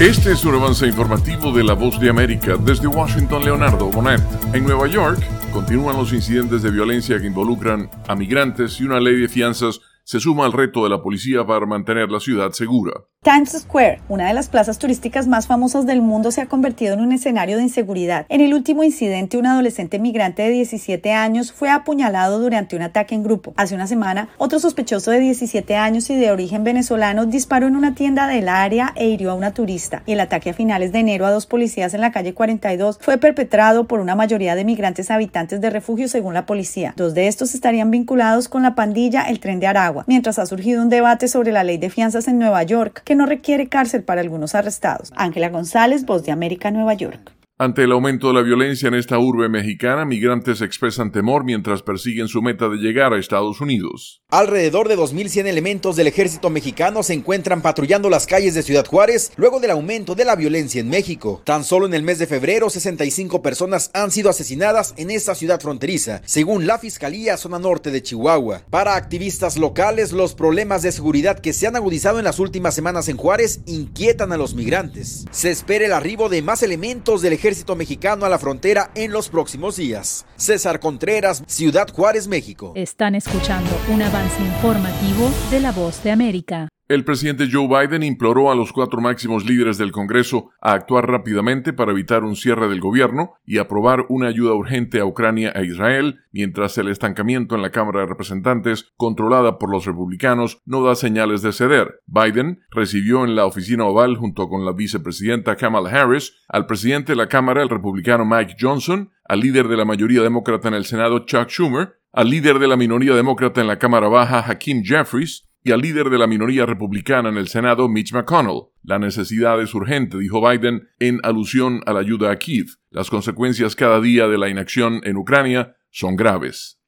[0.00, 4.20] Este es un avance informativo de La Voz de América desde Washington, Leonardo Bonet.
[4.52, 5.18] En Nueva York
[5.54, 10.20] continúan los incidentes de violencia que involucran a migrantes y una ley de fianzas se
[10.20, 12.92] suma al reto de la policía para mantener la ciudad segura.
[13.24, 17.00] Times Square, una de las plazas turísticas más famosas del mundo, se ha convertido en
[17.00, 18.24] un escenario de inseguridad.
[18.28, 23.16] En el último incidente, un adolescente migrante de 17 años fue apuñalado durante un ataque
[23.16, 23.52] en grupo.
[23.56, 27.96] Hace una semana, otro sospechoso de 17 años y de origen venezolano disparó en una
[27.96, 30.04] tienda del área e hirió a una turista.
[30.06, 33.18] Y el ataque a finales de enero a dos policías en la calle 42 fue
[33.18, 36.94] perpetrado por una mayoría de migrantes habitantes de refugio, según la policía.
[36.96, 40.82] Dos de estos estarían vinculados con la pandilla El Tren de Aragua, mientras ha surgido
[40.82, 44.20] un debate sobre la ley de fianzas en Nueva York, que no requiere cárcel para
[44.20, 45.12] algunos arrestados.
[45.16, 47.35] Ángela González, Voz de América, Nueva York.
[47.58, 52.28] Ante el aumento de la violencia en esta urbe mexicana, migrantes expresan temor mientras persiguen
[52.28, 54.20] su meta de llegar a Estados Unidos.
[54.28, 59.32] Alrededor de 2.100 elementos del ejército mexicano se encuentran patrullando las calles de Ciudad Juárez
[59.36, 61.40] luego del aumento de la violencia en México.
[61.46, 65.58] Tan solo en el mes de febrero, 65 personas han sido asesinadas en esta ciudad
[65.58, 68.64] fronteriza, según la Fiscalía Zona Norte de Chihuahua.
[68.68, 73.08] Para activistas locales, los problemas de seguridad que se han agudizado en las últimas semanas
[73.08, 75.24] en Juárez inquietan a los migrantes.
[75.30, 79.12] Se espera el arribo de más elementos del ejército ejército mexicano a la frontera en
[79.12, 80.26] los próximos días.
[80.34, 82.72] César Contreras, Ciudad Juárez, México.
[82.74, 86.68] Están escuchando un avance informativo de la voz de América.
[86.88, 91.72] El presidente Joe Biden imploró a los cuatro máximos líderes del Congreso a actuar rápidamente
[91.72, 96.20] para evitar un cierre del gobierno y aprobar una ayuda urgente a Ucrania e Israel,
[96.30, 101.42] mientras el estancamiento en la Cámara de Representantes, controlada por los republicanos, no da señales
[101.42, 102.02] de ceder.
[102.06, 107.16] Biden recibió en la oficina oval junto con la vicepresidenta Kamala Harris al presidente de
[107.16, 111.26] la Cámara, el republicano Mike Johnson, al líder de la mayoría demócrata en el Senado,
[111.26, 115.72] Chuck Schumer, al líder de la minoría demócrata en la Cámara Baja, Hakeem Jeffries, y
[115.72, 118.66] al líder de la minoría republicana en el Senado, Mitch McConnell.
[118.84, 122.66] La necesidad es urgente, dijo Biden en alusión a la ayuda a Kiev.
[122.90, 126.78] Las consecuencias cada día de la inacción en Ucrania son graves.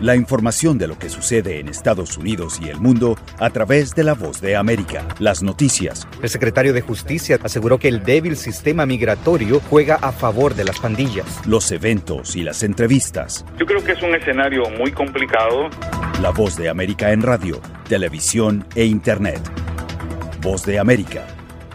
[0.00, 4.02] La información de lo que sucede en Estados Unidos y el mundo a través de
[4.02, 5.06] la voz de América.
[5.18, 6.08] Las noticias.
[6.22, 10.80] El secretario de Justicia aseguró que el débil sistema migratorio juega a favor de las
[10.80, 11.46] pandillas.
[11.46, 13.44] Los eventos y las entrevistas.
[13.58, 15.68] Yo creo que es un escenario muy complicado.
[16.20, 19.40] La voz de América en radio, televisión e Internet.
[20.42, 21.26] Voz de América.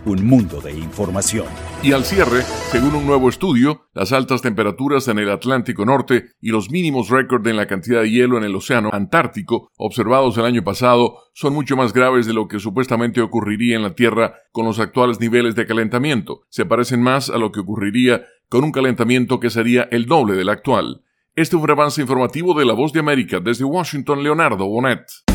[0.05, 1.47] Un mundo de información.
[1.81, 6.49] Y al cierre, según un nuevo estudio, las altas temperaturas en el Atlántico Norte y
[6.49, 10.63] los mínimos récord en la cantidad de hielo en el Océano Antártico observados el año
[10.63, 14.77] pasado son mucho más graves de lo que supuestamente ocurriría en la Tierra con los
[14.77, 16.43] actuales niveles de calentamiento.
[16.49, 20.49] Se parecen más a lo que ocurriría con un calentamiento que sería el doble del
[20.49, 21.01] actual.
[21.37, 25.34] Este fue un avance informativo de La Voz de América desde Washington, Leonardo Bonet.